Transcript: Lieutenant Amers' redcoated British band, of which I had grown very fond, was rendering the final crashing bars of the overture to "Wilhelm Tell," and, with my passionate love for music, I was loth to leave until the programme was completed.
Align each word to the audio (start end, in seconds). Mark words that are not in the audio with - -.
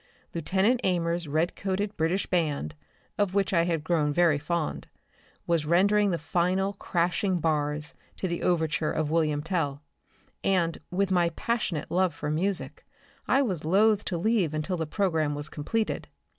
Lieutenant 0.33 0.81
Amers' 0.83 1.27
redcoated 1.31 1.95
British 1.95 2.25
band, 2.25 2.73
of 3.19 3.35
which 3.35 3.53
I 3.53 3.65
had 3.65 3.83
grown 3.83 4.11
very 4.11 4.39
fond, 4.39 4.87
was 5.45 5.67
rendering 5.67 6.09
the 6.09 6.17
final 6.17 6.73
crashing 6.73 7.39
bars 7.39 7.93
of 8.23 8.27
the 8.27 8.41
overture 8.41 8.95
to 8.95 9.03
"Wilhelm 9.03 9.43
Tell," 9.43 9.83
and, 10.43 10.79
with 10.89 11.11
my 11.11 11.29
passionate 11.29 11.91
love 11.91 12.15
for 12.15 12.31
music, 12.31 12.83
I 13.27 13.43
was 13.43 13.63
loth 13.63 14.03
to 14.05 14.17
leave 14.17 14.55
until 14.55 14.75
the 14.75 14.87
programme 14.87 15.35
was 15.35 15.49
completed. 15.49 16.07